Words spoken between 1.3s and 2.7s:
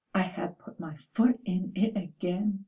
in it again....